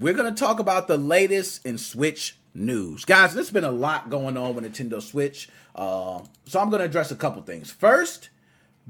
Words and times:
we're 0.00 0.14
going 0.14 0.34
to 0.34 0.40
talk 0.40 0.58
about 0.58 0.88
the 0.88 0.96
latest 0.96 1.64
in 1.66 1.76
Switch 1.76 2.38
news. 2.54 3.04
Guys, 3.04 3.34
there's 3.34 3.50
been 3.50 3.64
a 3.64 3.70
lot 3.70 4.08
going 4.08 4.36
on 4.38 4.54
with 4.54 4.64
Nintendo 4.64 5.00
Switch. 5.00 5.50
Uh, 5.76 6.22
so 6.46 6.58
I'm 6.58 6.70
going 6.70 6.80
to 6.80 6.86
address 6.86 7.10
a 7.10 7.16
couple 7.16 7.42
things. 7.42 7.70
First, 7.70 8.30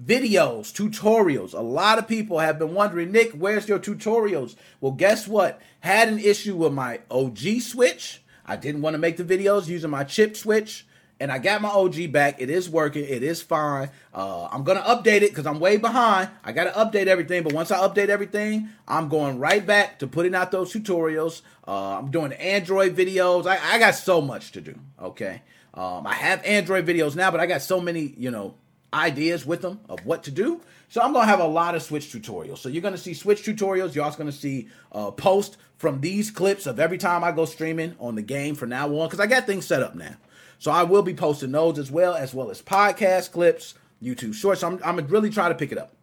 videos, 0.03 0.73
tutorials. 0.73 1.53
A 1.53 1.61
lot 1.61 1.99
of 1.99 2.07
people 2.07 2.39
have 2.39 2.61
been 2.61 2.75
wondering, 2.75 3.11
Nick, 3.11 3.33
where's 3.33 3.69
your 3.69 3.81
tutorials? 3.81 4.55
Well, 4.81 4.93
guess 4.93 5.27
what? 5.27 5.61
Had 5.81 6.09
an 6.09 6.21
issue 6.21 6.55
with 6.55 6.73
my 6.73 7.01
OG 7.11 7.61
Switch. 7.61 8.23
I 8.47 8.55
didn't 8.55 8.83
want 8.83 8.95
to 8.95 8.99
make 8.99 9.17
the 9.17 9.25
videos 9.25 9.67
using 9.67 9.91
my 9.91 10.05
chip 10.05 10.37
Switch 10.37 10.87
and 11.21 11.31
I 11.31 11.39
got 11.39 11.61
my 11.61 11.69
OG 11.69 12.11
back. 12.13 12.41
It 12.41 12.49
is 12.49 12.69
working. 12.69 13.05
It 13.05 13.23
is 13.23 13.43
fine. 13.43 13.91
Uh, 14.13 14.49
I'm 14.51 14.65
gonna 14.65 14.81
update 14.81 15.21
it 15.21 15.31
because 15.31 15.47
I'm 15.47 15.61
way 15.61 15.77
behind. 15.77 16.31
I 16.43 16.53
gotta 16.53 16.71
update 16.71 17.07
everything, 17.07 17.43
but 17.43 17.53
once 17.53 17.71
I 17.71 17.77
update 17.87 18.09
everything, 18.09 18.71
I'm 18.89 19.09
going 19.09 19.39
right 19.39 19.65
back 19.65 19.99
to 19.99 20.07
putting 20.07 20.35
out 20.35 20.51
those 20.51 20.73
tutorials. 20.73 21.43
Uh, 21.69 21.99
I'm 21.99 22.11
doing 22.11 22.33
Android 22.33 22.97
videos. 22.97 23.47
I, 23.47 23.59
I, 23.75 23.79
got 23.79 23.95
so 23.95 24.21
much 24.23 24.53
to 24.53 24.63
do. 24.63 24.75
Okay, 25.01 25.43
um, 25.75 26.07
I 26.07 26.15
have 26.15 26.43
Android 26.45 26.87
videos 26.87 27.15
now, 27.15 27.31
but 27.31 27.39
I 27.39 27.47
got 27.47 27.61
so 27.61 27.81
many, 27.81 28.15
you 28.17 28.31
know, 28.31 28.55
ideas 28.95 29.45
with 29.45 29.61
them 29.61 29.81
of 29.89 30.05
what 30.07 30.25
to 30.25 30.31
do. 30.31 30.63
So 30.89 31.03
I'm 31.03 31.13
gonna 31.13 31.27
have 31.27 31.41
a 31.41 31.47
lot 31.47 31.75
of 31.75 31.83
Switch 31.83 32.11
tutorials. 32.11 32.59
So 32.59 32.71
you're 32.71 32.83
gonna 32.83 32.97
see 32.99 33.13
Switch 33.13 33.43
tutorials. 33.43 33.95
You're 33.95 34.05
also 34.05 34.19
gonna 34.19 34.33
see 34.33 34.69
uh, 34.91 35.11
posts 35.11 35.59
from 35.77 36.01
these 36.01 36.31
clips 36.31 36.67
of 36.67 36.81
every 36.81 36.99
time 36.99 37.23
I 37.23 37.31
go 37.33 37.45
streaming 37.45 37.95
on 38.01 38.15
the 38.15 38.23
game 38.23 38.55
from 38.55 38.71
now 38.71 38.89
on 38.89 39.07
because 39.07 39.21
I 39.21 39.27
got 39.27 39.47
things 39.47 39.67
set 39.67 39.83
up 39.83 39.95
now. 39.95 40.17
So 40.61 40.71
I 40.71 40.83
will 40.83 41.03
be 41.03 41.15
posting 41.15 41.53
those 41.53 41.79
as 41.79 41.91
well, 41.91 42.15
as 42.15 42.35
well 42.35 42.51
as 42.51 42.61
podcast 42.61 43.33
clips, 43.33 43.73
YouTube 44.03 44.35
shorts. 44.35 44.61
So 44.61 44.67
I'm, 44.69 44.81
I'm 44.85 45.07
really 45.07 45.31
trying 45.31 45.51
to 45.51 45.55
pick 45.55 45.73
it 45.73 45.79
up. 45.79 45.95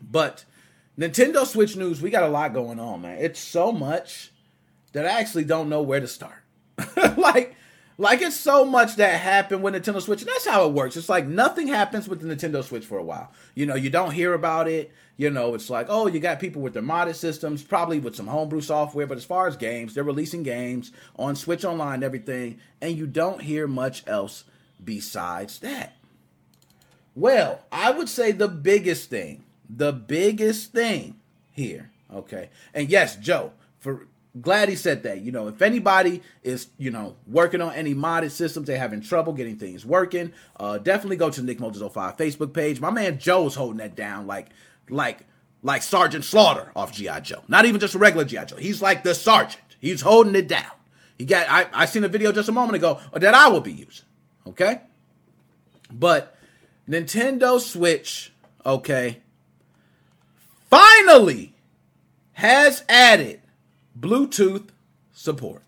But 0.00 0.44
Nintendo 0.96 1.44
Switch 1.44 1.76
news, 1.76 2.00
we 2.00 2.08
got 2.10 2.22
a 2.22 2.28
lot 2.28 2.54
going 2.54 2.78
on, 2.78 3.02
man. 3.02 3.18
It's 3.18 3.40
so 3.40 3.72
much 3.72 4.30
that 4.92 5.06
I 5.06 5.18
actually 5.20 5.42
don't 5.44 5.68
know 5.68 5.82
where 5.82 5.98
to 5.98 6.06
start. 6.06 6.40
like, 7.16 7.56
like 7.96 8.22
it's 8.22 8.38
so 8.38 8.64
much 8.64 8.96
that 8.96 9.20
happened 9.20 9.62
with 9.62 9.74
Nintendo 9.74 10.00
Switch, 10.00 10.22
and 10.22 10.28
that's 10.28 10.46
how 10.46 10.66
it 10.66 10.72
works. 10.72 10.96
It's 10.96 11.08
like 11.08 11.26
nothing 11.26 11.68
happens 11.68 12.08
with 12.08 12.20
the 12.20 12.34
Nintendo 12.34 12.62
Switch 12.64 12.84
for 12.84 12.98
a 12.98 13.04
while. 13.04 13.32
You 13.54 13.66
know, 13.66 13.76
you 13.76 13.90
don't 13.90 14.10
hear 14.12 14.34
about 14.34 14.68
it. 14.68 14.92
You 15.16 15.30
know, 15.30 15.54
it's 15.54 15.70
like, 15.70 15.86
oh, 15.88 16.08
you 16.08 16.18
got 16.18 16.40
people 16.40 16.60
with 16.60 16.72
their 16.72 16.82
modded 16.82 17.14
systems, 17.14 17.62
probably 17.62 18.00
with 18.00 18.16
some 18.16 18.26
homebrew 18.26 18.60
software, 18.60 19.06
but 19.06 19.16
as 19.16 19.24
far 19.24 19.46
as 19.46 19.56
games, 19.56 19.94
they're 19.94 20.02
releasing 20.02 20.42
games 20.42 20.90
on 21.16 21.36
Switch 21.36 21.64
Online 21.64 21.94
and 21.94 22.04
everything, 22.04 22.58
and 22.80 22.98
you 22.98 23.06
don't 23.06 23.42
hear 23.42 23.68
much 23.68 24.02
else 24.08 24.42
besides 24.82 25.60
that. 25.60 25.96
Well, 27.14 27.60
I 27.70 27.92
would 27.92 28.08
say 28.08 28.32
the 28.32 28.48
biggest 28.48 29.08
thing, 29.08 29.44
the 29.70 29.92
biggest 29.92 30.72
thing 30.72 31.20
here, 31.52 31.92
okay, 32.12 32.50
and 32.74 32.90
yes, 32.90 33.14
Joe, 33.14 33.52
for 33.78 34.08
glad 34.40 34.68
he 34.68 34.76
said 34.76 35.02
that. 35.04 35.20
You 35.20 35.32
know, 35.32 35.48
if 35.48 35.62
anybody 35.62 36.22
is, 36.42 36.68
you 36.78 36.90
know, 36.90 37.16
working 37.26 37.60
on 37.60 37.72
any 37.74 37.94
modded 37.94 38.30
systems, 38.30 38.66
they're 38.66 38.78
having 38.78 39.00
trouble 39.00 39.32
getting 39.32 39.56
things 39.56 39.86
working, 39.86 40.32
uh, 40.58 40.78
definitely 40.78 41.16
go 41.16 41.30
to 41.30 41.42
Nick 41.42 41.60
Moses 41.60 41.82
05 41.82 42.16
Facebook 42.16 42.52
page. 42.52 42.80
My 42.80 42.90
man 42.90 43.18
Joe's 43.18 43.54
holding 43.54 43.78
that 43.78 43.94
down 43.94 44.26
like, 44.26 44.48
like, 44.88 45.20
like 45.62 45.82
Sergeant 45.82 46.24
Slaughter 46.24 46.70
off 46.76 46.92
G.I. 46.92 47.20
Joe. 47.20 47.42
Not 47.48 47.64
even 47.64 47.80
just 47.80 47.94
a 47.94 47.98
regular 47.98 48.24
G.I. 48.24 48.44
Joe. 48.44 48.56
He's 48.56 48.82
like 48.82 49.02
the 49.02 49.14
sergeant. 49.14 49.62
He's 49.80 50.00
holding 50.00 50.34
it 50.34 50.48
down. 50.48 50.70
He 51.18 51.24
got, 51.24 51.46
I, 51.48 51.66
I 51.72 51.86
seen 51.86 52.04
a 52.04 52.08
video 52.08 52.32
just 52.32 52.48
a 52.48 52.52
moment 52.52 52.76
ago 52.76 53.00
that 53.12 53.34
I 53.34 53.48
will 53.48 53.60
be 53.60 53.72
using. 53.72 54.04
Okay? 54.46 54.80
But 55.92 56.36
Nintendo 56.88 57.60
Switch, 57.60 58.32
okay, 58.66 59.20
finally 60.68 61.54
has 62.32 62.82
added 62.88 63.40
Bluetooth 63.98 64.68
support. 65.12 65.62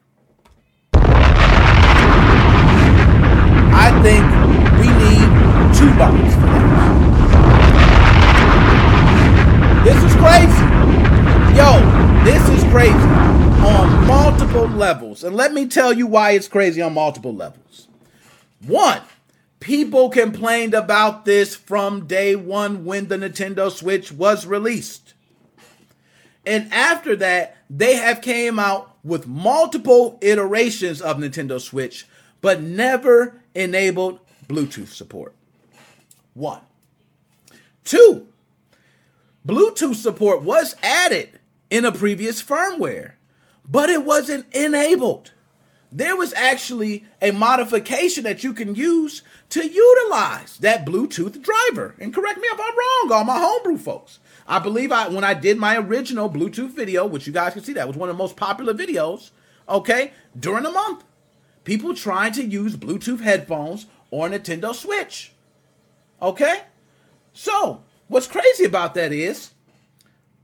I 3.73 3.91
think 4.03 4.25
we 4.81 4.89
need 4.89 5.29
two 5.77 5.91
buttons 5.97 6.35
for 6.35 6.41
that. 6.41 6.67
This 9.85 10.03
is 10.03 10.15
crazy. 10.17 10.67
Yo, 11.57 11.81
this 12.25 12.43
is 12.49 12.65
crazy 12.73 12.93
on 13.65 14.07
multiple 14.09 14.67
levels. 14.67 15.23
And 15.23 15.37
let 15.37 15.53
me 15.53 15.69
tell 15.69 15.93
you 15.93 16.09
why 16.09 16.33
it's 16.33 16.49
crazy 16.49 16.83
on 16.83 16.95
multiple 16.95 17.35
levels. 17.35 17.87
One, 18.67 19.03
people 19.61 20.09
complained 20.11 20.75
about 20.75 21.25
this 21.25 21.55
from 21.55 22.09
day 22.09 22.35
one 22.35 22.85
when 22.85 23.07
the 23.07 23.17
Nintendo 23.17 23.71
Switch 23.71 24.11
was 24.11 24.47
released. 24.47 25.06
And 26.47 26.73
after 26.73 27.17
that, 27.17 27.57
they 27.69 27.97
have 27.97 28.23
came 28.23 28.59
out 28.59 28.97
with 29.03 29.27
multiple 29.27 30.19
iterations 30.23 31.03
of 31.03 31.19
Nintendo 31.19 31.61
Switch, 31.61 32.07
but 32.41 32.63
never 32.63 33.41
enabled 33.55 34.21
Bluetooth 34.49 34.89
support. 34.89 35.35
One. 36.35 36.61
Two, 37.85 38.29
Bluetooth 39.47 39.97
support 39.97 40.43
was 40.43 40.77
added 40.83 41.41
in 41.71 41.85
a 41.85 41.93
previous 41.93 42.43
firmware, 42.43 43.13
but 43.69 43.91
it 43.91 44.05
wasn't 44.05 44.53
enabled. 44.55 45.33
There 45.91 46.17
was 46.17 46.35
actually 46.35 47.07
a 47.23 47.31
modification 47.31 48.25
that 48.25 48.45
you 48.45 48.53
can 48.53 48.75
use 48.75 49.23
to 49.51 49.67
utilize 49.67 50.59
that 50.59 50.85
Bluetooth 50.85 51.41
driver. 51.41 51.95
And 51.99 52.13
correct 52.13 52.41
me 52.41 52.49
if 52.49 52.61
I'm 52.61 52.77
wrong, 52.77 53.19
all 53.19 53.25
my 53.25 53.39
homebrew 53.39 53.79
folks. 53.79 54.19
I 54.49 54.59
believe 54.59 54.93
I 54.93 55.09
when 55.09 55.25
I 55.25 55.35
did 55.35 55.59
my 55.59 55.77
original 55.77 56.31
Bluetooth 56.31 56.71
video, 56.71 57.07
which 57.07 57.27
you 57.27 57.33
guys 57.33 57.53
can 57.53 57.65
see 57.65 57.73
that 57.75 57.89
was 57.89 57.97
one 57.97 58.09
of 58.09 58.17
the 58.17 58.23
most 58.23 58.37
popular 58.37 58.75
videos, 58.75 59.31
okay, 59.69 60.13
during 60.39 60.63
the 60.63 60.71
month. 60.71 61.05
People 61.65 61.95
trying 61.95 62.33
to 62.35 62.45
use 62.45 62.77
Bluetooth 62.77 63.21
headphones 63.21 63.87
or 64.11 64.29
Nintendo 64.29 64.73
Switch. 64.73 65.33
Okay? 66.23 66.63
So, 67.33 67.83
what's 68.07 68.29
crazy 68.29 68.65
about 68.65 68.95
that 68.95 69.13
is 69.13 69.51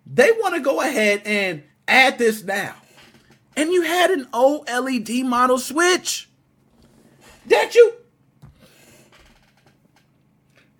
they 0.05 0.33
want 0.33 0.57
to 0.57 0.61
go 0.61 0.81
ahead 0.81 1.23
and 1.25 1.63
add 1.87 2.19
this 2.19 2.43
now. 2.43 2.75
And 3.57 3.71
you 3.71 3.83
had 3.83 4.11
an 4.11 4.27
OLED 4.33 5.25
model 5.25 5.59
switch. 5.59 6.29
That 7.47 7.75
you 7.75 7.95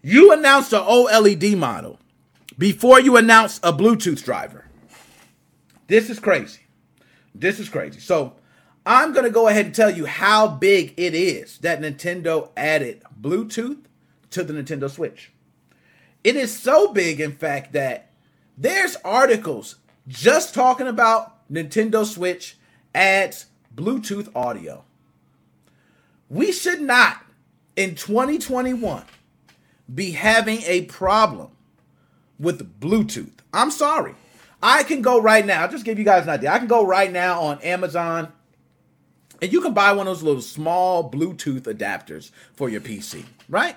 you 0.03 0.33
announced 0.33 0.73
an 0.73 0.81
OLED 0.81 1.57
model 1.57 1.99
before 2.59 3.01
you 3.01 3.17
announce 3.17 3.59
a 3.63 3.73
Bluetooth 3.73 4.23
driver. 4.25 4.67
This 5.87 6.11
is 6.11 6.19
crazy. 6.19 6.61
This 7.35 7.59
is 7.59 7.69
crazy. 7.69 8.01
So 8.01 8.35
I'm 8.85 9.13
going 9.13 9.25
to 9.25 9.31
go 9.31 9.49
ahead 9.49 9.67
and 9.67 9.75
tell 9.75 9.91
you 9.91 10.07
how 10.07 10.49
big 10.49 10.95
it 10.97 11.15
is 11.15 11.59
that 11.59 11.81
Nintendo 11.81 12.51
added 12.57 13.03
Bluetooth 13.21 13.79
to 14.31 14.43
the 14.43 14.53
Nintendo 14.53 14.91
Switch. 14.91 15.33
It 16.25 16.37
is 16.37 16.57
so 16.57 16.93
big, 16.93 17.21
in 17.21 17.33
fact, 17.33 17.73
that 17.73 18.11
there's 18.57 18.97
articles 19.05 19.77
just 20.09 20.55
talking 20.55 20.87
about 20.87 21.51
Nintendo 21.51 22.05
Switch 22.05 22.57
adds 22.95 23.47
Bluetooth 23.75 24.35
audio. 24.35 24.85
We 26.29 26.53
should 26.53 26.81
not, 26.81 27.25
in 27.77 27.95
2021, 27.95 29.05
be 29.95 30.13
having 30.13 30.63
a 30.63 30.83
problem 30.83 31.51
with 32.43 32.81
Bluetooth. 32.81 33.39
I'm 33.55 33.71
sorry. 33.71 34.15
I 34.63 34.83
can 34.83 35.01
go 35.01 35.21
right 35.21 35.45
now, 35.45 35.63
I'll 35.63 35.71
just 35.71 35.85
give 35.85 35.99
you 35.99 36.05
guys 36.05 36.25
an 36.25 36.31
idea. 36.31 36.53
I 36.53 36.59
can 36.59 36.69
go 36.69 36.85
right 36.85 37.11
now 37.11 37.41
on 37.41 37.61
Amazon 37.63 38.33
and 39.41 39.53
you 39.53 39.61
can 39.61 39.75
buy 39.75 39.93
one 39.93 40.07
of 40.07 40.15
those 40.15 40.23
little 40.23 40.41
small 40.41 41.11
Bluetooth 41.11 41.63
adapters 41.63 42.31
for 42.55 42.69
your 42.69 42.81
PC, 42.81 43.25
right? 43.49 43.77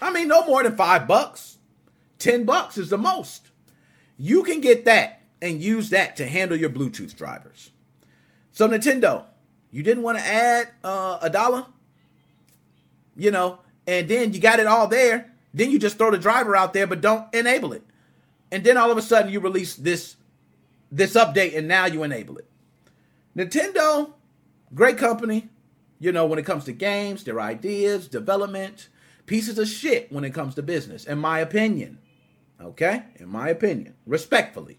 I 0.00 0.12
mean, 0.12 0.28
no 0.28 0.46
more 0.46 0.62
than 0.62 0.76
five 0.76 1.08
bucks. 1.08 1.58
10 2.20 2.44
bucks 2.44 2.78
is 2.78 2.90
the 2.90 2.98
most. 2.98 3.48
You 4.16 4.44
can 4.44 4.60
get 4.60 4.84
that 4.84 5.22
and 5.42 5.60
use 5.60 5.90
that 5.90 6.14
to 6.16 6.26
handle 6.26 6.56
your 6.56 6.70
Bluetooth 6.70 7.16
drivers. 7.16 7.70
So, 8.52 8.68
Nintendo, 8.68 9.24
you 9.72 9.82
didn't 9.82 10.04
want 10.04 10.18
to 10.18 10.24
add 10.24 10.68
uh, 10.84 11.18
a 11.20 11.28
dollar, 11.28 11.66
you 13.16 13.32
know, 13.32 13.58
and 13.88 14.08
then 14.08 14.32
you 14.32 14.40
got 14.40 14.60
it 14.60 14.68
all 14.68 14.86
there. 14.86 15.33
Then 15.54 15.70
you 15.70 15.78
just 15.78 15.96
throw 15.96 16.10
the 16.10 16.18
driver 16.18 16.56
out 16.56 16.72
there, 16.72 16.86
but 16.86 17.00
don't 17.00 17.32
enable 17.32 17.72
it. 17.72 17.82
And 18.50 18.64
then 18.64 18.76
all 18.76 18.90
of 18.90 18.98
a 18.98 19.02
sudden 19.02 19.32
you 19.32 19.40
release 19.40 19.76
this 19.76 20.16
this 20.92 21.14
update 21.14 21.56
and 21.56 21.66
now 21.66 21.86
you 21.86 22.02
enable 22.02 22.36
it. 22.38 22.46
Nintendo, 23.36 24.12
great 24.74 24.96
company, 24.96 25.48
you 25.98 26.12
know, 26.12 26.26
when 26.26 26.38
it 26.38 26.44
comes 26.44 26.64
to 26.64 26.72
games, 26.72 27.24
their 27.24 27.40
ideas, 27.40 28.06
development, 28.06 28.88
pieces 29.26 29.58
of 29.58 29.66
shit 29.66 30.12
when 30.12 30.22
it 30.22 30.34
comes 30.34 30.54
to 30.54 30.62
business, 30.62 31.04
in 31.04 31.18
my 31.18 31.40
opinion. 31.40 31.98
Okay? 32.60 33.04
In 33.16 33.28
my 33.28 33.48
opinion, 33.48 33.94
respectfully. 34.06 34.78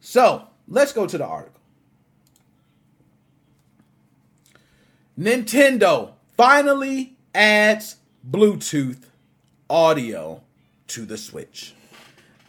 So, 0.00 0.48
let's 0.66 0.92
go 0.92 1.06
to 1.06 1.18
the 1.18 1.24
article. 1.24 1.60
Nintendo 5.16 6.14
finally 6.36 7.16
adds 7.32 7.96
Bluetooth 8.28 9.04
audio 9.68 10.42
to 10.88 11.04
the 11.04 11.16
Switch. 11.18 11.74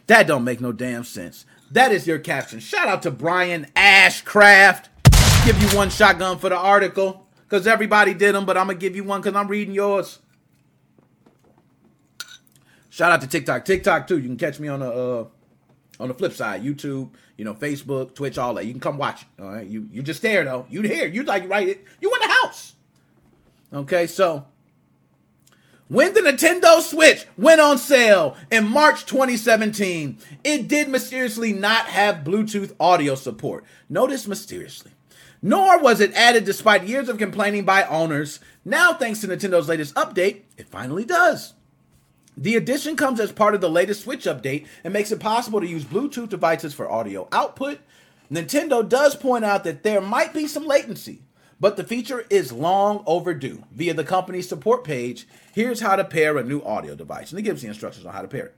That 0.06 0.26
don't 0.26 0.44
make 0.44 0.60
no 0.60 0.72
damn 0.72 1.04
sense. 1.04 1.46
That 1.70 1.92
is 1.92 2.06
your 2.06 2.18
caption. 2.18 2.60
Shout 2.60 2.88
out 2.88 3.02
to 3.02 3.10
Brian 3.10 3.66
Ashcraft. 3.74 4.86
Give 5.44 5.60
you 5.60 5.76
one 5.76 5.90
shotgun 5.90 6.38
for 6.38 6.48
the 6.48 6.56
article 6.56 7.26
because 7.42 7.66
everybody 7.66 8.14
did 8.14 8.34
them, 8.34 8.44
but 8.44 8.56
I'm 8.56 8.66
gonna 8.66 8.78
give 8.78 8.94
you 8.94 9.04
one 9.04 9.20
because 9.20 9.34
I'm 9.34 9.48
reading 9.48 9.74
yours. 9.74 10.20
Shout 12.90 13.10
out 13.10 13.20
to 13.22 13.26
TikTok, 13.26 13.64
TikTok 13.64 14.06
too. 14.06 14.18
You 14.18 14.28
can 14.28 14.36
catch 14.36 14.60
me 14.60 14.68
on 14.68 14.80
the 14.80 14.90
uh, 14.92 15.24
on 15.98 16.08
the 16.08 16.14
flip 16.14 16.32
side, 16.32 16.62
YouTube, 16.62 17.10
you 17.36 17.44
know, 17.44 17.54
Facebook, 17.54 18.14
Twitch, 18.14 18.38
all 18.38 18.54
that. 18.54 18.66
You 18.66 18.72
can 18.72 18.80
come 18.80 18.98
watch 18.98 19.22
it. 19.22 19.42
All 19.42 19.50
right, 19.50 19.66
you 19.66 19.88
you 19.90 20.02
just 20.02 20.22
there 20.22 20.44
though. 20.44 20.66
You 20.70 20.82
here? 20.82 21.08
You'd 21.08 21.26
like 21.26 21.48
right? 21.48 21.82
You 22.00 22.14
in 22.14 22.20
the 22.20 22.34
house? 22.42 22.74
Okay, 23.72 24.06
so 24.06 24.46
when 25.88 26.14
the 26.14 26.20
Nintendo 26.20 26.80
Switch 26.80 27.26
went 27.36 27.60
on 27.60 27.76
sale 27.76 28.36
in 28.50 28.66
March 28.66 29.04
2017, 29.04 30.18
it 30.42 30.66
did 30.66 30.88
mysteriously 30.88 31.52
not 31.52 31.86
have 31.86 32.24
Bluetooth 32.24 32.74
audio 32.80 33.14
support. 33.14 33.64
Notice 33.88 34.26
mysteriously. 34.26 34.92
Nor 35.42 35.78
was 35.80 36.00
it 36.00 36.14
added 36.14 36.44
despite 36.44 36.84
years 36.84 37.10
of 37.10 37.18
complaining 37.18 37.64
by 37.64 37.84
owners. 37.84 38.40
Now, 38.64 38.94
thanks 38.94 39.20
to 39.20 39.28
Nintendo's 39.28 39.68
latest 39.68 39.94
update, 39.94 40.44
it 40.56 40.68
finally 40.68 41.04
does. 41.04 41.52
The 42.36 42.56
addition 42.56 42.96
comes 42.96 43.20
as 43.20 43.30
part 43.30 43.54
of 43.54 43.60
the 43.60 43.68
latest 43.68 44.02
Switch 44.02 44.24
update 44.24 44.66
and 44.82 44.92
makes 44.92 45.12
it 45.12 45.20
possible 45.20 45.60
to 45.60 45.66
use 45.66 45.84
Bluetooth 45.84 46.30
devices 46.30 46.72
for 46.72 46.90
audio 46.90 47.28
output. 47.30 47.78
Nintendo 48.32 48.88
does 48.88 49.14
point 49.14 49.44
out 49.44 49.64
that 49.64 49.82
there 49.82 50.00
might 50.00 50.32
be 50.32 50.46
some 50.46 50.66
latency, 50.66 51.20
but 51.64 51.78
the 51.78 51.82
feature 51.82 52.26
is 52.28 52.52
long 52.52 53.02
overdue. 53.06 53.64
Via 53.72 53.94
the 53.94 54.04
company's 54.04 54.46
support 54.46 54.84
page, 54.84 55.26
here's 55.54 55.80
how 55.80 55.96
to 55.96 56.04
pair 56.04 56.36
a 56.36 56.44
new 56.44 56.60
audio 56.60 56.94
device. 56.94 57.30
And 57.30 57.38
it 57.38 57.44
gives 57.44 57.62
the 57.62 57.68
instructions 57.68 58.04
on 58.04 58.12
how 58.12 58.20
to 58.20 58.28
pair 58.28 58.48
it. 58.48 58.56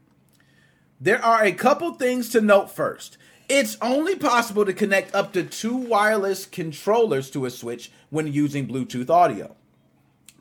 There 1.00 1.24
are 1.24 1.44
a 1.44 1.52
couple 1.52 1.94
things 1.94 2.30
to 2.30 2.40
note 2.40 2.68
first. 2.68 3.16
It's 3.48 3.76
only 3.80 4.16
possible 4.16 4.64
to 4.64 4.72
connect 4.72 5.14
up 5.14 5.32
to 5.34 5.44
two 5.44 5.76
wireless 5.76 6.46
controllers 6.46 7.30
to 7.30 7.44
a 7.44 7.50
Switch 7.50 7.92
when 8.10 8.26
using 8.26 8.66
Bluetooth 8.66 9.08
audio. 9.08 9.54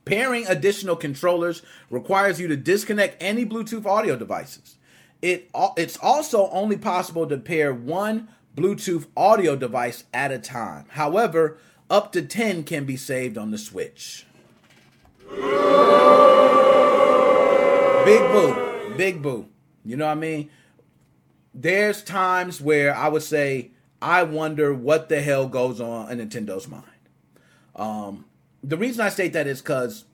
Pairing 0.03 0.47
additional 0.47 0.95
controllers 0.95 1.61
requires 1.91 2.39
you 2.39 2.47
to 2.47 2.57
disconnect 2.57 3.21
any 3.21 3.45
Bluetooth 3.45 3.85
audio 3.85 4.15
devices. 4.15 4.77
It, 5.21 5.51
it's 5.77 5.97
also 5.97 6.49
only 6.49 6.77
possible 6.77 7.27
to 7.27 7.37
pair 7.37 7.71
one 7.75 8.27
Bluetooth 8.55 9.05
audio 9.15 9.55
device 9.55 10.05
at 10.15 10.31
a 10.31 10.39
time. 10.39 10.85
However, 10.89 11.59
up 11.89 12.11
to 12.13 12.21
10 12.21 12.63
can 12.63 12.85
be 12.85 12.97
saved 12.97 13.37
on 13.37 13.51
the 13.51 13.57
Switch. 13.57 14.25
Big 18.05 18.21
boo. 18.31 18.93
Big 18.97 19.21
boo. 19.21 19.47
You 19.83 19.97
know 19.97 20.05
what 20.05 20.11
I 20.11 20.15
mean? 20.15 20.49
There's 21.53 22.03
times 22.03 22.59
where 22.59 22.95
I 22.95 23.07
would 23.07 23.23
say, 23.23 23.71
I 24.01 24.23
wonder 24.23 24.73
what 24.73 25.09
the 25.09 25.21
hell 25.21 25.47
goes 25.47 25.79
on 25.79 26.11
in 26.11 26.19
Nintendo's 26.27 26.67
mind. 26.67 26.83
Um, 27.75 28.25
the 28.63 28.77
reason 28.77 29.05
I 29.05 29.09
state 29.09 29.33
that 29.33 29.47
is 29.47 29.61
because 29.61 30.05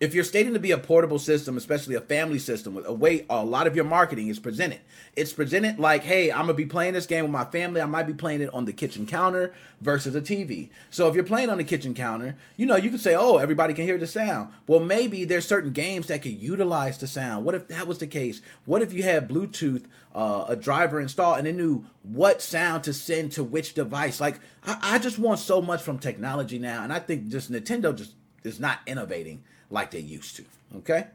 if 0.00 0.14
you're 0.14 0.24
stating 0.24 0.54
to 0.54 0.58
be 0.58 0.72
a 0.72 0.78
portable 0.78 1.18
system, 1.18 1.56
especially 1.56 1.94
a 1.94 2.00
family 2.00 2.38
system, 2.38 2.74
with 2.74 2.86
a 2.86 2.92
way 2.92 3.24
a 3.30 3.44
lot 3.44 3.66
of 3.66 3.76
your 3.76 3.84
marketing 3.84 4.28
is 4.28 4.40
presented. 4.40 4.80
It's 5.14 5.32
presented 5.32 5.78
like, 5.78 6.02
hey, 6.02 6.32
I'm 6.32 6.42
gonna 6.42 6.54
be 6.54 6.66
playing 6.66 6.94
this 6.94 7.06
game 7.06 7.22
with 7.22 7.30
my 7.30 7.44
family. 7.44 7.80
I 7.80 7.86
might 7.86 8.06
be 8.06 8.12
playing 8.12 8.40
it 8.40 8.52
on 8.52 8.64
the 8.64 8.72
kitchen 8.72 9.06
counter 9.06 9.54
versus 9.80 10.14
a 10.16 10.20
TV. 10.20 10.70
So 10.90 11.08
if 11.08 11.14
you're 11.14 11.22
playing 11.22 11.48
on 11.48 11.58
the 11.58 11.64
kitchen 11.64 11.94
counter, 11.94 12.36
you 12.56 12.66
know, 12.66 12.76
you 12.76 12.90
can 12.90 12.98
say, 12.98 13.14
oh, 13.14 13.36
everybody 13.38 13.72
can 13.72 13.84
hear 13.84 13.98
the 13.98 14.06
sound. 14.06 14.52
Well, 14.66 14.80
maybe 14.80 15.24
there's 15.24 15.46
certain 15.46 15.72
games 15.72 16.08
that 16.08 16.22
could 16.22 16.42
utilize 16.42 16.98
the 16.98 17.06
sound. 17.06 17.44
What 17.44 17.54
if 17.54 17.68
that 17.68 17.86
was 17.86 17.98
the 17.98 18.06
case? 18.08 18.42
What 18.64 18.82
if 18.82 18.92
you 18.92 19.04
had 19.04 19.28
Bluetooth, 19.28 19.84
uh, 20.14 20.46
a 20.48 20.56
driver 20.56 21.00
installed, 21.00 21.38
and 21.38 21.46
it 21.46 21.54
knew 21.54 21.84
what 22.02 22.42
sound 22.42 22.82
to 22.84 22.92
send 22.92 23.32
to 23.32 23.44
which 23.44 23.74
device? 23.74 24.20
Like, 24.20 24.40
I, 24.66 24.78
I 24.82 24.98
just 24.98 25.20
want 25.20 25.38
so 25.38 25.62
much 25.62 25.82
from 25.82 25.98
technology 25.98 26.58
now, 26.58 26.82
and 26.82 26.92
I 26.92 26.98
think 26.98 27.28
just 27.28 27.52
Nintendo 27.52 27.94
just 27.94 28.14
is 28.42 28.60
not 28.60 28.80
innovating 28.86 29.42
like 29.70 29.90
they 29.90 30.00
used 30.00 30.36
to. 30.36 30.44
Okay? 30.76 31.06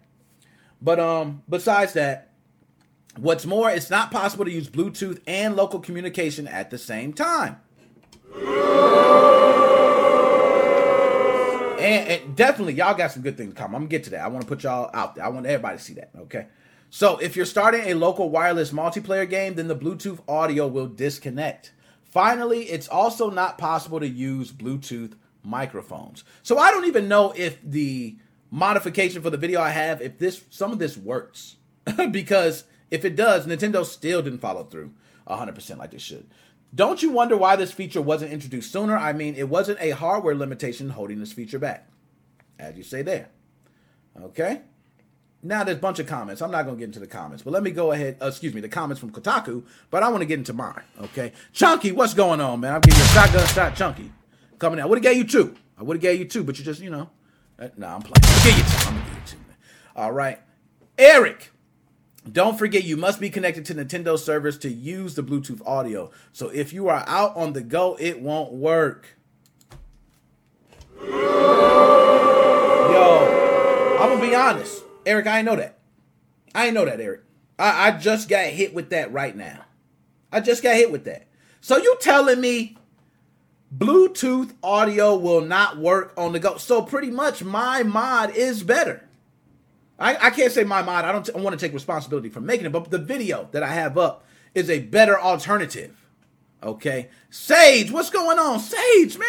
But 0.82 1.00
um 1.00 1.44
besides 1.50 1.94
that, 1.94 2.30
what's 3.18 3.46
more, 3.46 3.70
it's 3.70 3.90
not 3.90 4.12
possible 4.12 4.46
to 4.46 4.52
use 4.52 4.70
Bluetooth 4.70 5.22
and 5.28 5.56
local 5.56 5.80
communication 5.80 6.48
at 6.48 6.70
the 6.70 6.78
same 6.78 7.14
time. 7.14 7.58
And, 11.80 12.10
and, 12.10 12.36
definitely, 12.36 12.74
y'all 12.74 12.94
got 12.94 13.12
some 13.12 13.24
good 13.24 13.38
things 13.38 13.54
to 13.54 13.60
come. 13.60 13.74
I'm 13.74 13.82
gonna 13.82 13.90
get 13.90 14.04
to 14.04 14.10
that. 14.12 14.22
I 14.22 14.28
want 14.28 14.42
to 14.42 14.48
put 14.48 14.64
y'all 14.64 14.92
out 14.94 15.16
there. 15.16 15.24
I 15.24 15.30
want 15.30 15.46
everybody 15.46 15.78
to 15.78 15.84
see 15.84 15.94
that. 15.94 16.12
Okay. 16.20 16.48
So 16.90 17.18
if 17.18 17.36
you're 17.36 17.46
starting 17.46 17.82
a 17.86 17.94
local 17.94 18.30
wireless 18.30 18.72
multiplayer 18.72 19.30
game, 19.30 19.56
then 19.56 19.68
the 19.68 19.76
Bluetooth 19.76 20.20
audio 20.28 20.68
will 20.68 20.88
disconnect. 20.88 21.72
Finally, 22.04 22.64
it's 22.64 22.88
also 22.88 23.30
not 23.30 23.58
possible 23.58 24.00
to 24.00 24.08
use 24.08 24.52
Bluetooth 24.52 25.14
microphones. 25.44 26.24
So 26.44 26.58
I 26.58 26.72
don't 26.72 26.86
even 26.86 27.08
know 27.08 27.32
if 27.36 27.62
the 27.64 28.18
modification 28.52 29.22
for 29.22 29.30
the 29.30 29.38
video 29.38 29.62
I 29.62 29.70
have 29.70 30.02
if 30.02 30.18
this 30.18 30.44
some 30.50 30.72
of 30.72 30.80
this 30.80 30.98
works. 30.98 31.58
because 32.12 32.66
if 32.92 33.06
it 33.06 33.16
does, 33.16 33.46
Nintendo 33.46 33.86
still 33.86 34.22
didn't 34.22 34.40
follow 34.40 34.64
through 34.64 34.94
100% 35.28 35.78
like 35.78 35.92
they 35.92 35.98
should. 35.98 36.30
Don't 36.74 37.02
you 37.02 37.12
wonder 37.12 37.36
why 37.36 37.56
this 37.56 37.72
feature 37.72 38.02
wasn't 38.02 38.32
introduced 38.32 38.72
sooner? 38.72 38.96
I 38.96 39.14
mean, 39.14 39.36
it 39.36 39.50
wasn't 39.50 39.80
a 39.82 39.92
hardware 39.92 40.36
limitation 40.36 40.90
holding 40.90 41.20
this 41.20 41.34
feature 41.34 41.60
back. 41.60 41.90
As 42.60 42.76
you 42.78 42.84
say 42.84 43.02
there. 43.02 43.30
Okay? 44.22 44.62
Now 45.42 45.64
there's 45.64 45.78
a 45.78 45.82
bunch 45.82 46.00
of 46.00 46.08
comments. 46.08 46.42
I'm 46.42 46.52
not 46.52 46.64
going 46.64 46.76
to 46.76 46.80
get 46.80 46.86
into 46.86 47.00
the 47.00 47.08
comments, 47.08 47.44
but 47.44 47.52
let 47.52 47.64
me 47.64 47.72
go 47.72 47.92
ahead. 47.92 48.18
Uh, 48.22 48.28
excuse 48.28 48.54
me, 48.54 48.62
the 48.62 48.70
comments 48.70 49.00
from 49.00 49.12
Kotaku, 49.12 49.64
but 49.90 50.04
I 50.04 50.10
want 50.10 50.22
to 50.22 50.26
get 50.26 50.38
into 50.38 50.54
mine. 50.54 50.84
Okay? 51.02 51.32
Chunky, 51.54 51.92
what's 51.92 52.14
going 52.14 52.42
on, 52.42 52.60
man? 52.60 52.74
I'm 52.74 52.82
giving 52.82 53.00
you 53.00 53.06
a 53.06 53.10
shotgun 53.10 53.48
shot, 53.48 53.76
Chunky. 53.76 54.12
Coming 54.60 54.80
out. 54.80 54.84
I 54.84 54.86
would 54.88 54.98
have 54.98 55.04
gave 55.04 55.18
you 55.18 55.24
two. 55.24 55.56
I 55.78 55.84
would 55.84 55.96
have 55.96 56.02
gave 56.02 56.20
you 56.20 56.26
two, 56.26 56.44
but 56.44 56.60
you 56.60 56.66
just, 56.66 56.82
you 56.82 56.90
know, 56.90 57.10
no, 57.78 57.88
I'm 57.88 58.02
playing. 58.02 58.14
Get 58.44 58.58
you. 58.58 58.64
I'm 58.88 58.96
gonna 58.96 59.06
you 59.32 59.38
man. 59.48 59.58
All 59.96 60.12
right, 60.12 60.40
Eric. 60.98 61.52
Don't 62.30 62.58
forget, 62.60 62.84
you 62.84 62.98
must 62.98 63.20
be 63.20 63.30
connected 63.30 63.66
to 63.66 63.76
Nintendo 63.76 64.18
servers 64.18 64.58
to 64.60 64.70
use 64.70 65.16
the 65.16 65.24
Bluetooth 65.24 65.66
audio. 65.66 66.12
So 66.32 66.50
if 66.50 66.74
you 66.74 66.88
are 66.88 67.04
out 67.08 67.36
on 67.36 67.54
the 67.54 67.62
go, 67.62 67.98
it 68.00 68.22
won't 68.22 68.52
work. 68.52 69.18
Yo, 71.02 71.18
I'm 74.00 74.10
gonna 74.10 74.22
be 74.22 74.36
honest, 74.36 74.84
Eric. 75.06 75.28
I 75.28 75.42
know 75.42 75.56
that. 75.56 75.80
I 76.54 76.70
know 76.72 76.86
that, 76.86 77.00
Eric. 77.00 77.24
I, 77.58 77.88
I 77.88 77.92
just 77.98 78.30
got 78.30 78.46
hit 78.46 78.74
with 78.74 78.90
that 78.92 79.12
right 79.12 79.36
now. 79.36 79.66
I 80.32 80.42
just 80.42 80.62
got 80.62 80.76
hit 80.76 80.92
with 80.92 81.06
that. 81.06 81.28
So 81.62 81.78
you 81.78 81.98
telling 82.00 82.40
me 82.40 82.78
Bluetooth 83.76 84.54
audio 84.64 85.16
will 85.16 85.42
not 85.42 85.78
work 85.78 86.14
on 86.18 86.34
the 86.34 86.40
go. 86.40 86.58
So 86.58 86.82
pretty 86.82 87.12
much 87.12 87.44
my 87.44 87.84
mod 87.84 88.36
is 88.36 88.64
better. 88.64 89.08
I, 90.00 90.16
I 90.16 90.30
can't 90.32 90.52
say 90.52 90.64
my 90.64 90.82
mod. 90.82 91.06
I 91.06 91.12
don't 91.12 91.26
t- 91.26 91.34
I 91.36 91.40
want 91.40 91.60
to 91.60 91.64
take 91.64 91.74
responsibility 91.74 92.30
for 92.30 92.42
making 92.42 92.66
it, 92.66 92.72
but 92.72 92.90
the 92.90 92.98
video 92.98 93.50
that 93.52 93.64
I 93.64 93.68
have 93.68 93.98
up 93.98 94.26
is 94.56 94.70
a 94.70 94.80
better 94.80 95.20
alternative. 95.20 95.96
Okay, 96.64 97.10
Sage, 97.30 97.92
what's 97.92 98.10
going 98.10 98.40
on, 98.40 98.60
Sage, 98.60 99.18
man? 99.18 99.28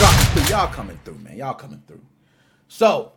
Y'all, 0.00 0.48
y'all 0.48 0.72
coming 0.72 0.98
through, 1.04 1.18
man. 1.18 1.36
Y'all 1.36 1.54
coming 1.54 1.82
through. 1.86 2.02
So 2.68 3.12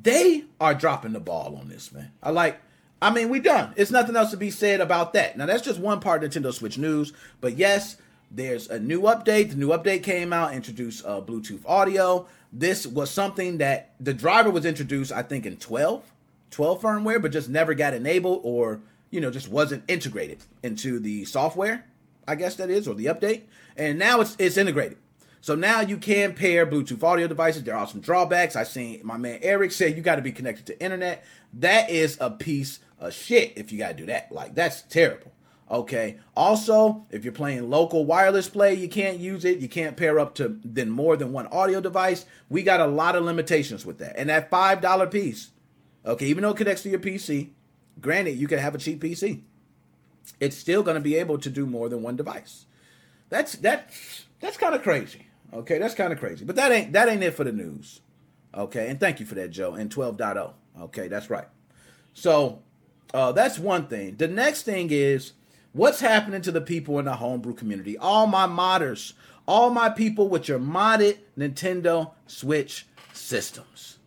they 0.00 0.44
are 0.60 0.74
dropping 0.74 1.12
the 1.12 1.20
ball 1.20 1.56
on 1.56 1.68
this, 1.68 1.92
man. 1.92 2.12
I 2.22 2.30
like. 2.30 2.60
I 3.02 3.10
mean, 3.10 3.28
we 3.28 3.38
done. 3.38 3.74
It's 3.76 3.90
nothing 3.90 4.16
else 4.16 4.30
to 4.30 4.36
be 4.36 4.50
said 4.50 4.80
about 4.80 5.12
that. 5.12 5.36
Now 5.36 5.46
that's 5.46 5.62
just 5.62 5.78
one 5.78 6.00
part 6.00 6.24
of 6.24 6.30
Nintendo 6.30 6.52
Switch 6.54 6.78
news, 6.78 7.12
but 7.40 7.56
yes, 7.56 7.96
there's 8.34 8.68
a 8.68 8.78
new 8.80 9.02
update. 9.02 9.50
The 9.50 9.56
new 9.56 9.68
update 9.68 10.02
came 10.02 10.32
out, 10.32 10.54
introduced 10.54 11.04
uh, 11.06 11.20
Bluetooth 11.20 11.62
audio. 11.66 12.26
This 12.52 12.86
was 12.86 13.10
something 13.10 13.58
that 13.58 13.94
the 14.00 14.14
driver 14.14 14.50
was 14.50 14.64
introduced, 14.64 15.12
I 15.12 15.22
think, 15.22 15.46
in 15.46 15.56
12, 15.56 16.02
12 16.50 16.82
firmware, 16.82 17.22
but 17.22 17.32
just 17.32 17.48
never 17.48 17.74
got 17.74 17.94
enabled 17.94 18.40
or, 18.42 18.80
you 19.10 19.20
know, 19.20 19.30
just 19.30 19.48
wasn't 19.48 19.84
integrated 19.88 20.38
into 20.62 20.98
the 20.98 21.24
software, 21.24 21.86
I 22.26 22.34
guess 22.34 22.56
that 22.56 22.70
is, 22.70 22.88
or 22.88 22.94
the 22.94 23.06
update. 23.06 23.42
And 23.76 23.98
now 23.98 24.20
it's 24.20 24.36
it's 24.38 24.56
integrated. 24.56 24.98
So 25.40 25.54
now 25.54 25.80
you 25.80 25.98
can 25.98 26.34
pair 26.34 26.66
Bluetooth 26.66 27.02
audio 27.02 27.28
devices. 27.28 27.64
There 27.64 27.76
are 27.76 27.86
some 27.86 28.00
drawbacks. 28.00 28.56
I 28.56 28.64
seen 28.64 29.00
my 29.04 29.16
man 29.16 29.40
Eric 29.42 29.72
say 29.72 29.94
you 29.94 30.00
got 30.00 30.16
to 30.16 30.22
be 30.22 30.32
connected 30.32 30.66
to 30.66 30.82
internet. 30.82 31.24
That 31.52 31.90
is 31.90 32.16
a 32.20 32.30
piece 32.30 32.80
of 32.98 33.12
shit 33.12 33.52
if 33.56 33.70
you 33.70 33.78
got 33.78 33.88
to 33.88 33.94
do 33.94 34.06
that. 34.06 34.32
Like 34.32 34.54
that's 34.54 34.82
terrible. 34.82 35.32
Okay. 35.70 36.18
Also, 36.36 37.06
if 37.10 37.24
you're 37.24 37.32
playing 37.32 37.70
local 37.70 38.04
wireless 38.04 38.48
play, 38.48 38.74
you 38.74 38.88
can't 38.88 39.18
use 39.18 39.44
it. 39.44 39.58
You 39.58 39.68
can't 39.68 39.96
pair 39.96 40.18
up 40.18 40.34
to 40.36 40.58
then 40.64 40.90
more 40.90 41.16
than 41.16 41.32
one 41.32 41.46
audio 41.48 41.80
device. 41.80 42.26
We 42.50 42.62
got 42.62 42.80
a 42.80 42.86
lot 42.86 43.16
of 43.16 43.24
limitations 43.24 43.86
with 43.86 43.98
that. 43.98 44.16
And 44.16 44.28
that 44.28 44.50
five 44.50 44.80
dollar 44.80 45.06
piece, 45.06 45.50
okay, 46.04 46.26
even 46.26 46.42
though 46.42 46.50
it 46.50 46.56
connects 46.56 46.82
to 46.82 46.90
your 46.90 47.00
PC, 47.00 47.50
granted 48.00 48.32
you 48.32 48.46
can 48.46 48.58
have 48.58 48.74
a 48.74 48.78
cheap 48.78 49.02
PC, 49.02 49.40
it's 50.38 50.56
still 50.56 50.82
going 50.82 50.96
to 50.96 51.00
be 51.00 51.16
able 51.16 51.38
to 51.38 51.50
do 51.50 51.66
more 51.66 51.88
than 51.88 52.02
one 52.02 52.16
device. 52.16 52.66
That's 53.30 53.54
that's 53.54 54.26
that's 54.40 54.56
kind 54.58 54.74
of 54.74 54.82
crazy. 54.82 55.26
Okay, 55.52 55.78
that's 55.78 55.94
kind 55.94 56.12
of 56.12 56.18
crazy. 56.18 56.44
But 56.44 56.56
that 56.56 56.72
ain't 56.72 56.92
that 56.92 57.08
ain't 57.08 57.22
it 57.22 57.34
for 57.34 57.44
the 57.44 57.52
news. 57.52 58.00
Okay, 58.54 58.88
and 58.88 59.00
thank 59.00 59.18
you 59.18 59.26
for 59.26 59.34
that, 59.34 59.50
Joe. 59.50 59.74
And 59.74 59.90
12.0. 59.90 60.52
Okay, 60.82 61.08
that's 61.08 61.30
right. 61.30 61.48
So 62.12 62.62
uh, 63.12 63.32
that's 63.32 63.58
one 63.58 63.86
thing. 63.86 64.16
The 64.16 64.28
next 64.28 64.62
thing 64.62 64.88
is 64.90 65.32
What's 65.74 65.98
happening 65.98 66.40
to 66.42 66.52
the 66.52 66.60
people 66.60 67.00
in 67.00 67.06
the 67.06 67.16
homebrew 67.16 67.52
community? 67.52 67.98
All 67.98 68.28
my 68.28 68.46
modders, 68.46 69.14
all 69.44 69.70
my 69.70 69.90
people 69.90 70.28
with 70.28 70.46
your 70.46 70.60
modded 70.60 71.18
Nintendo 71.36 72.12
Switch 72.28 72.86
systems. 73.12 73.98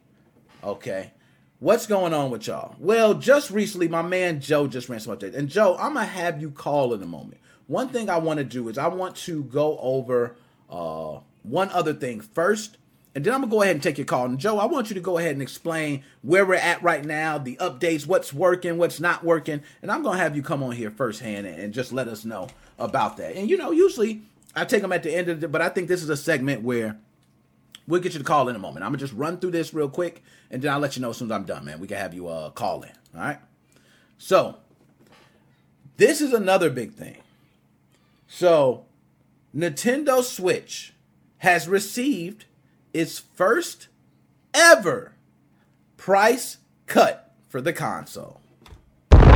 Okay. 0.63 1.11
What's 1.59 1.85
going 1.85 2.13
on 2.13 2.31
with 2.31 2.47
y'all? 2.47 2.75
Well, 2.79 3.15
just 3.15 3.51
recently, 3.51 3.89
my 3.89 4.01
man 4.01 4.39
Joe 4.39 4.67
just 4.67 4.87
ran 4.87 5.01
some 5.01 5.17
updates. 5.17 5.35
And 5.35 5.49
Joe, 5.49 5.75
I'm 5.77 5.95
gonna 5.95 6.05
have 6.05 6.41
you 6.41 6.51
call 6.51 6.93
in 6.93 7.03
a 7.03 7.05
moment. 7.05 7.41
One 7.65 7.89
thing 7.89 8.09
I 8.09 8.17
want 8.17 8.37
to 8.37 8.45
do 8.45 8.69
is 8.69 8.77
I 8.77 8.87
want 8.87 9.17
to 9.17 9.43
go 9.43 9.77
over 9.79 10.37
uh, 10.69 11.19
one 11.43 11.69
other 11.71 11.93
thing 11.93 12.21
first, 12.21 12.77
and 13.17 13.25
then 13.25 13.33
I'm 13.33 13.41
gonna 13.41 13.49
go 13.49 13.63
ahead 13.63 13.75
and 13.75 13.81
take 13.81 13.97
your 13.97 14.05
call. 14.05 14.25
And 14.25 14.37
Joe, 14.37 14.59
I 14.59 14.65
want 14.65 14.91
you 14.91 14.93
to 14.93 15.01
go 15.01 15.17
ahead 15.17 15.31
and 15.31 15.41
explain 15.41 16.03
where 16.21 16.45
we're 16.45 16.53
at 16.53 16.83
right 16.83 17.03
now, 17.03 17.39
the 17.39 17.55
updates, 17.55 18.05
what's 18.05 18.31
working, 18.31 18.77
what's 18.77 18.99
not 18.99 19.23
working, 19.23 19.63
and 19.81 19.91
I'm 19.91 20.03
gonna 20.03 20.19
have 20.19 20.35
you 20.35 20.43
come 20.43 20.61
on 20.61 20.73
here 20.73 20.91
firsthand 20.91 21.47
and 21.47 21.73
just 21.73 21.91
let 21.91 22.07
us 22.07 22.25
know 22.25 22.47
about 22.77 23.17
that. 23.17 23.35
And 23.35 23.49
you 23.49 23.57
know, 23.57 23.71
usually 23.71 24.21
I 24.55 24.65
take 24.65 24.83
them 24.83 24.91
at 24.91 25.01
the 25.01 25.15
end 25.15 25.29
of 25.29 25.41
the, 25.41 25.47
but 25.47 25.63
I 25.63 25.69
think 25.69 25.87
this 25.87 26.03
is 26.03 26.11
a 26.11 26.15
segment 26.15 26.61
where 26.61 26.99
we'll 27.87 28.01
get 28.01 28.13
you 28.13 28.19
to 28.19 28.23
call 28.23 28.49
in 28.49 28.55
a 28.55 28.59
moment. 28.59 28.85
I'm 28.85 28.91
gonna 28.91 28.99
just 28.99 29.13
run 29.13 29.39
through 29.39 29.49
this 29.49 29.73
real 29.73 29.89
quick, 29.89 30.21
and 30.51 30.61
then 30.61 30.71
I'll 30.71 30.79
let 30.79 30.95
you 30.95 31.01
know 31.01 31.09
as 31.09 31.17
soon 31.17 31.29
as 31.29 31.35
I'm 31.35 31.45
done, 31.45 31.65
man. 31.65 31.79
We 31.79 31.87
can 31.87 31.97
have 31.97 32.13
you 32.13 32.27
uh, 32.27 32.51
call 32.51 32.83
in. 32.83 32.91
All 33.15 33.21
right. 33.21 33.39
So 34.19 34.57
this 35.97 36.21
is 36.21 36.33
another 36.33 36.69
big 36.69 36.93
thing. 36.93 37.17
So 38.27 38.85
Nintendo 39.55 40.21
Switch 40.21 40.93
has 41.39 41.67
received 41.67 42.45
its 42.97 43.19
first 43.19 43.89
ever 44.55 45.13
price 45.97 46.57
cut 46.87 47.31
for 47.47 47.61
the 47.61 47.71
console. 47.71 48.41
That's 49.11 49.29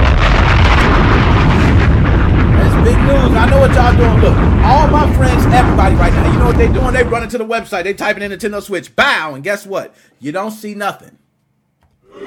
big 2.84 2.98
news. 2.98 3.38
I 3.38 3.48
know 3.48 3.60
what 3.60 3.72
y'all 3.76 3.96
doing. 3.96 4.20
Look, 4.20 4.36
all 4.66 4.88
my 4.88 5.14
friends, 5.16 5.46
everybody 5.54 5.94
right 5.96 6.12
now, 6.12 6.34
you 6.34 6.40
know 6.40 6.48
what 6.48 6.58
they're 6.58 6.74
doing? 6.74 6.94
They 6.94 7.04
running 7.04 7.30
to 7.30 7.38
the 7.38 7.46
website. 7.46 7.84
They 7.84 7.94
typing 7.94 8.24
in 8.24 8.32
Nintendo 8.32 8.64
Switch. 8.64 8.96
Bow, 8.96 9.36
and 9.36 9.44
guess 9.44 9.68
what? 9.68 9.94
You 10.20 10.32
don't 10.32 10.50
see 10.50 10.74
nothing. 10.74 11.20
You 12.16 12.26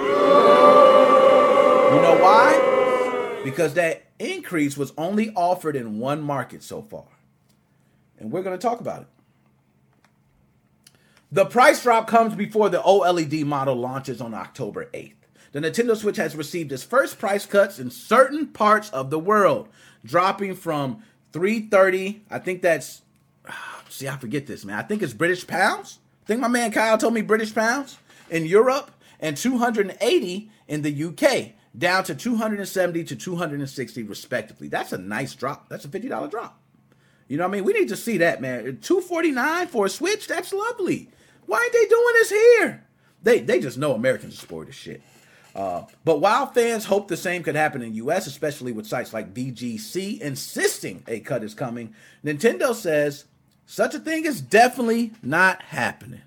know 2.01 2.17
why? 2.21 3.41
Because 3.43 3.75
that 3.75 4.05
increase 4.21 4.77
was 4.77 4.93
only 4.97 5.33
offered 5.35 5.75
in 5.75 5.99
one 5.99 6.23
market 6.23 6.63
so 6.63 6.81
far. 6.81 7.07
And 8.21 8.31
we're 8.31 8.45
going 8.45 8.57
to 8.57 8.63
talk 8.63 8.79
about 8.81 9.03
it. 9.03 9.09
The 11.35 11.47
price 11.47 11.83
drop 11.83 12.07
comes 12.07 12.37
before 12.37 12.69
the 12.69 12.81
OLED 12.81 13.45
model 13.45 13.75
launches 13.75 14.21
on 14.21 14.35
October 14.35 14.85
8th. 14.95 15.17
The 15.51 15.59
Nintendo 15.59 15.97
Switch 15.97 16.17
has 16.17 16.37
received 16.37 16.71
its 16.71 16.85
first 16.85 17.19
price 17.19 17.45
cuts 17.45 17.81
in 17.81 17.91
certain 17.91 18.47
parts 18.47 18.89
of 18.91 19.11
the 19.11 19.19
world 19.19 19.69
dropping 20.05 20.55
from 20.55 21.03
330. 21.33 22.23
I 22.31 22.39
think 22.39 22.63
that's 22.63 23.03
see, 23.89 24.07
I 24.07 24.17
forget 24.17 24.47
this, 24.47 24.65
man. 24.65 24.79
I 24.79 24.83
think 24.83 25.03
it's 25.03 25.13
British 25.13 25.45
pounds. 25.45 25.99
I 26.23 26.27
think 26.29 26.41
my 26.41 26.47
man 26.47 26.71
Kyle 26.71 26.99
told 26.99 27.15
me 27.15 27.21
British 27.21 27.53
pounds 27.53 27.99
in 28.31 28.47
Europe 28.47 28.93
and 29.19 29.37
280 29.37 30.51
in 30.69 30.83
the 30.83 31.05
UK, 31.05 31.55
down 31.77 32.05
to 32.05 32.15
270 32.15 33.03
to 33.03 33.17
260 33.17 34.03
respectively. 34.05 34.69
That's 34.69 34.93
a 34.93 34.99
nice 34.99 35.35
drop. 35.35 35.69
That's 35.69 35.85
a 35.85 35.89
$50 35.89 36.31
drop. 36.31 36.61
You 37.27 37.39
know 37.39 37.43
what 37.43 37.49
I 37.49 37.53
mean? 37.57 37.65
We 37.65 37.73
need 37.73 37.89
to 37.89 37.97
see 37.97 38.19
that, 38.19 38.41
man. 38.41 38.79
249 38.81 39.67
for 39.67 39.87
a 39.87 39.89
Switch, 39.89 40.29
that's 40.29 40.53
lovely. 40.53 41.09
Why 41.47 41.63
ain't 41.63 41.73
they 41.73 41.87
doing 41.87 42.15
this 42.15 42.31
here? 42.31 42.85
They 43.23 43.41
they 43.41 43.61
just 43.61 43.79
know 43.79 43.95
Americans 43.95 44.35
are 44.35 44.39
spoiled 44.39 44.69
as 44.69 44.75
shit. 44.75 45.03
Uh, 45.55 45.85
but 46.05 46.21
while 46.21 46.47
fans 46.47 46.87
hope 46.87 47.07
the 47.07 47.17
same 47.17 47.43
could 47.43 47.55
happen 47.55 47.81
in 47.81 47.95
US, 47.95 48.27
especially 48.27 48.73
with 48.73 48.87
sites 48.87 49.13
like 49.13 49.33
VGC 49.33 50.21
insisting 50.21 51.05
a 51.07 51.21
cut 51.21 51.45
is 51.45 51.55
coming, 51.55 51.95
Nintendo 52.25 52.75
says 52.75 53.27
such 53.67 53.95
a 53.95 54.01
thing 54.01 54.25
is 54.25 54.41
definitely 54.41 55.13
not 55.23 55.63
happening. 55.63 56.23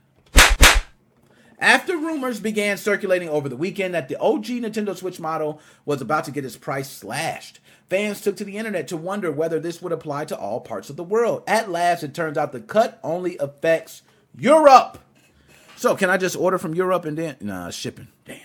After 1.59 1.97
rumors 1.97 2.39
began 2.39 2.77
circulating 2.77 3.29
over 3.29 3.49
the 3.49 3.57
weekend 3.57 3.95
that 3.95 4.09
the 4.09 4.19
OG 4.19 4.45
Nintendo 4.45 4.95
Switch 4.95 5.19
model 5.19 5.59
was 5.85 6.01
about 6.01 6.23
to 6.25 6.31
get 6.31 6.45
its 6.45 6.55
price 6.55 6.89
slashed, 6.89 7.59
fans 7.89 8.21
took 8.21 8.37
to 8.37 8.45
the 8.45 8.57
internet 8.57 8.87
to 8.89 8.97
wonder 8.97 9.31
whether 9.31 9.59
this 9.59 9.81
would 9.81 9.91
apply 9.91 10.25
to 10.25 10.37
all 10.37 10.61
parts 10.61 10.91
of 10.91 10.97
the 10.97 11.03
world. 11.03 11.41
At 11.47 11.71
last, 11.71 12.03
it 12.03 12.13
turns 12.13 12.37
out 12.37 12.51
the 12.51 12.59
cut 12.59 12.99
only 13.03 13.37
affects 13.39 14.03
Europe. 14.37 14.99
So, 15.77 15.95
can 15.95 16.09
I 16.09 16.17
just 16.17 16.35
order 16.35 16.57
from 16.57 16.73
Europe 16.73 17.05
and 17.05 17.17
then? 17.17 17.35
Nah, 17.39 17.69
shipping. 17.69 18.07
Damn. 18.25 18.39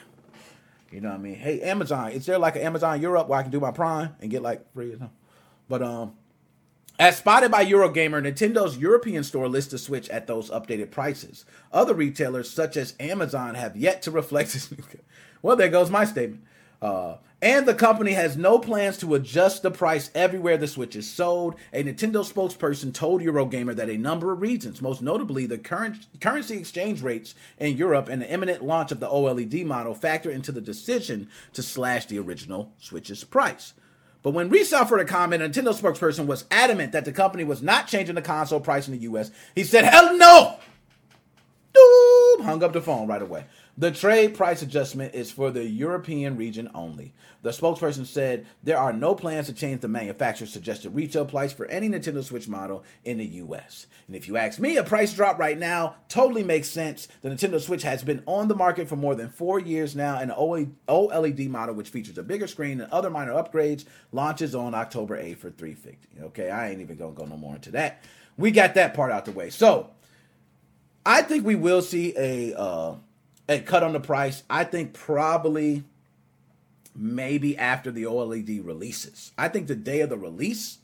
You 0.90 1.00
know 1.00 1.08
what 1.08 1.14
I 1.14 1.22
mean? 1.22 1.34
Hey, 1.36 1.62
Amazon, 1.62 2.12
is 2.12 2.26
there 2.26 2.38
like 2.38 2.56
an 2.56 2.62
Amazon 2.62 3.00
Europe 3.00 3.26
where 3.26 3.38
I 3.38 3.42
can 3.42 3.50
do 3.50 3.58
my 3.58 3.70
Prime 3.70 4.14
and 4.20 4.30
get 4.30 4.42
like 4.42 4.70
free? 4.74 4.94
But 5.66 5.82
um, 5.82 6.12
as 6.98 7.16
spotted 7.16 7.50
by 7.50 7.64
Eurogamer, 7.64 8.22
Nintendo's 8.22 8.76
European 8.76 9.24
store 9.24 9.48
lists 9.48 9.70
the 9.70 9.78
Switch 9.78 10.10
at 10.10 10.26
those 10.26 10.50
updated 10.50 10.90
prices. 10.90 11.46
Other 11.72 11.94
retailers, 11.94 12.50
such 12.50 12.76
as 12.76 12.94
Amazon, 13.00 13.54
have 13.54 13.76
yet 13.78 14.02
to 14.02 14.10
reflect 14.10 14.52
this. 14.52 14.72
well, 15.42 15.56
there 15.56 15.70
goes 15.70 15.90
my 15.90 16.04
statement. 16.04 16.44
Uh, 16.82 17.16
and 17.40 17.66
the 17.66 17.74
company 17.74 18.12
has 18.12 18.36
no 18.36 18.58
plans 18.58 18.98
to 18.98 19.14
adjust 19.14 19.62
the 19.62 19.70
price 19.70 20.10
everywhere 20.14 20.56
the 20.56 20.68
Switch 20.68 20.94
is 20.94 21.08
sold. 21.08 21.54
A 21.72 21.82
Nintendo 21.82 22.24
spokesperson 22.24 22.92
told 22.92 23.22
Eurogamer 23.22 23.74
that 23.76 23.88
a 23.88 23.96
number 23.96 24.32
of 24.32 24.40
reasons, 24.40 24.82
most 24.82 25.00
notably 25.00 25.46
the 25.46 25.58
current 25.58 26.06
currency 26.20 26.56
exchange 26.56 27.02
rates 27.02 27.34
in 27.58 27.76
Europe 27.76 28.08
and 28.08 28.20
the 28.20 28.30
imminent 28.30 28.62
launch 28.62 28.92
of 28.92 29.00
the 29.00 29.08
OLED 29.08 29.64
model, 29.64 29.94
factor 29.94 30.30
into 30.30 30.52
the 30.52 30.60
decision 30.60 31.28
to 31.52 31.62
slash 31.62 32.06
the 32.06 32.18
original 32.18 32.72
Switch's 32.78 33.24
price. 33.24 33.74
But 34.22 34.30
when 34.30 34.50
Resell 34.50 34.86
for 34.86 34.98
a 34.98 35.04
comment, 35.04 35.42
a 35.42 35.48
Nintendo 35.48 35.74
spokesperson 35.74 36.26
was 36.26 36.44
adamant 36.50 36.92
that 36.92 37.04
the 37.04 37.12
company 37.12 37.42
was 37.44 37.62
not 37.62 37.88
changing 37.88 38.14
the 38.14 38.22
console 38.22 38.60
price 38.60 38.86
in 38.86 38.94
the 38.94 39.00
US. 39.10 39.30
He 39.54 39.64
said, 39.64 39.84
Hell 39.84 40.16
no! 40.16 40.58
Doop, 41.74 42.44
hung 42.44 42.62
up 42.62 42.72
the 42.72 42.80
phone 42.80 43.08
right 43.08 43.22
away. 43.22 43.46
The 43.78 43.90
trade 43.90 44.34
price 44.34 44.60
adjustment 44.60 45.14
is 45.14 45.30
for 45.30 45.50
the 45.50 45.64
European 45.64 46.36
region 46.36 46.70
only. 46.74 47.14
The 47.40 47.50
spokesperson 47.50 48.04
said 48.04 48.46
there 48.62 48.76
are 48.76 48.92
no 48.92 49.14
plans 49.14 49.46
to 49.46 49.54
change 49.54 49.80
the 49.80 49.88
manufacturer's 49.88 50.52
suggested 50.52 50.94
retail 50.94 51.24
price 51.24 51.54
for 51.54 51.64
any 51.66 51.88
Nintendo 51.88 52.22
Switch 52.22 52.48
model 52.48 52.84
in 53.02 53.16
the 53.16 53.24
US. 53.24 53.86
And 54.06 54.14
if 54.14 54.28
you 54.28 54.36
ask 54.36 54.58
me, 54.58 54.76
a 54.76 54.84
price 54.84 55.14
drop 55.14 55.38
right 55.38 55.58
now 55.58 55.96
totally 56.10 56.44
makes 56.44 56.68
sense. 56.68 57.08
The 57.22 57.30
Nintendo 57.30 57.58
Switch 57.58 57.82
has 57.82 58.04
been 58.04 58.22
on 58.26 58.48
the 58.48 58.54
market 58.54 58.88
for 58.88 58.96
more 58.96 59.14
than 59.14 59.30
four 59.30 59.58
years 59.58 59.96
now, 59.96 60.18
and 60.18 60.30
the 60.30 60.68
OLED 60.88 61.48
model, 61.48 61.74
which 61.74 61.88
features 61.88 62.18
a 62.18 62.22
bigger 62.22 62.46
screen 62.46 62.78
and 62.78 62.92
other 62.92 63.08
minor 63.08 63.32
upgrades, 63.32 63.86
launches 64.12 64.54
on 64.54 64.74
October 64.74 65.16
8th 65.16 65.38
for 65.38 65.50
350. 65.50 66.24
Okay, 66.24 66.50
I 66.50 66.68
ain't 66.68 66.82
even 66.82 66.98
gonna 66.98 67.12
go 67.12 67.24
no 67.24 67.38
more 67.38 67.54
into 67.54 67.70
that. 67.70 68.02
We 68.36 68.50
got 68.50 68.74
that 68.74 68.92
part 68.92 69.10
out 69.12 69.24
the 69.24 69.32
way. 69.32 69.48
So 69.48 69.90
I 71.06 71.22
think 71.22 71.46
we 71.46 71.54
will 71.54 71.80
see 71.80 72.14
a 72.16 72.54
uh, 72.54 72.94
a 73.48 73.60
cut 73.60 73.82
on 73.82 73.92
the 73.92 74.00
price. 74.00 74.42
I 74.48 74.64
think 74.64 74.92
probably 74.92 75.84
maybe 76.94 77.56
after 77.56 77.90
the 77.90 78.04
OLED 78.04 78.64
releases. 78.64 79.32
I 79.38 79.48
think 79.48 79.66
the 79.66 79.74
day 79.74 80.00
of 80.00 80.10
the 80.10 80.18
release, 80.18 80.78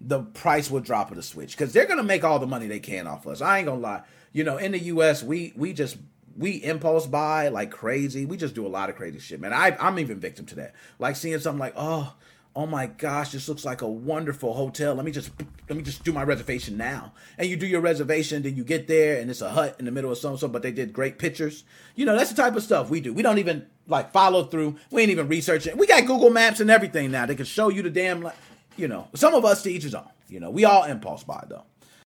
the 0.00 0.20
price 0.20 0.70
will 0.70 0.80
drop 0.80 1.10
of 1.10 1.16
the 1.16 1.22
Switch 1.22 1.56
because 1.56 1.72
they're 1.72 1.86
gonna 1.86 2.02
make 2.02 2.24
all 2.24 2.38
the 2.38 2.46
money 2.46 2.66
they 2.66 2.80
can 2.80 3.06
off 3.06 3.26
us. 3.26 3.40
I 3.40 3.58
ain't 3.58 3.66
gonna 3.66 3.80
lie. 3.80 4.02
You 4.32 4.44
know, 4.44 4.56
in 4.56 4.72
the 4.72 4.80
US, 4.80 5.22
we 5.22 5.52
we 5.56 5.72
just 5.72 5.96
we 6.36 6.62
impulse 6.62 7.06
buy 7.06 7.48
like 7.48 7.70
crazy. 7.70 8.26
We 8.26 8.36
just 8.36 8.54
do 8.54 8.66
a 8.66 8.68
lot 8.68 8.90
of 8.90 8.96
crazy 8.96 9.18
shit, 9.18 9.40
man. 9.40 9.52
I 9.52 9.76
I'm 9.80 9.98
even 9.98 10.18
victim 10.18 10.46
to 10.46 10.56
that. 10.56 10.74
Like 10.98 11.16
seeing 11.16 11.38
something 11.38 11.60
like, 11.60 11.74
oh, 11.76 12.14
oh 12.56 12.66
my 12.66 12.86
gosh, 12.86 13.32
this 13.32 13.48
looks 13.48 13.64
like 13.64 13.82
a 13.82 13.88
wonderful 13.88 14.54
hotel. 14.54 14.94
Let 14.94 15.04
me 15.04 15.10
just 15.12 15.30
let 15.68 15.76
me 15.76 15.82
just 15.82 16.04
do 16.04 16.12
my 16.12 16.22
reservation 16.22 16.76
now. 16.76 17.12
And 17.38 17.48
you 17.48 17.56
do 17.56 17.66
your 17.66 17.80
reservation, 17.80 18.42
then 18.42 18.56
you 18.56 18.64
get 18.64 18.86
there 18.86 19.20
and 19.20 19.30
it's 19.30 19.40
a 19.40 19.50
hut 19.50 19.76
in 19.78 19.84
the 19.84 19.90
middle 19.90 20.12
of 20.12 20.18
so 20.18 20.36
so, 20.36 20.48
but 20.48 20.62
they 20.62 20.72
did 20.72 20.92
great 20.92 21.18
pictures. 21.18 21.64
You 21.94 22.06
know, 22.06 22.16
that's 22.16 22.30
the 22.30 22.40
type 22.40 22.56
of 22.56 22.62
stuff 22.62 22.90
we 22.90 23.00
do. 23.00 23.12
We 23.12 23.22
don't 23.22 23.38
even 23.38 23.66
like 23.86 24.12
follow 24.12 24.44
through. 24.44 24.76
We 24.90 25.02
ain't 25.02 25.10
even 25.10 25.28
researching. 25.28 25.76
We 25.76 25.86
got 25.86 26.06
Google 26.06 26.30
Maps 26.30 26.60
and 26.60 26.70
everything 26.70 27.10
now. 27.10 27.26
They 27.26 27.34
can 27.34 27.46
show 27.46 27.68
you 27.68 27.82
the 27.82 27.90
damn 27.90 28.30
you 28.76 28.88
know, 28.88 29.08
some 29.14 29.34
of 29.34 29.44
us 29.44 29.62
to 29.62 29.70
each 29.70 29.84
his 29.84 29.94
own. 29.94 30.08
You 30.28 30.40
know, 30.40 30.50
we 30.50 30.64
all 30.64 30.84
impulse 30.84 31.22
buy 31.24 31.44
though. 31.48 31.64